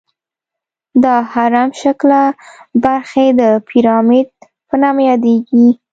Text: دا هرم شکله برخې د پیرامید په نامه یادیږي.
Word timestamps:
دا 1.03 1.15
هرم 1.31 1.69
شکله 1.81 2.21
برخې 2.83 3.25
د 3.39 3.41
پیرامید 3.67 4.27
په 4.67 4.75
نامه 4.81 5.01
یادیږي. 5.09 5.67